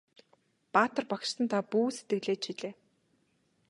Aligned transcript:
Баатар 0.75 1.05
багштан 1.11 1.45
та 1.53 1.57
бүү 1.71 1.87
сэтгэлээ 1.95 2.37
чилээ! 2.43 2.73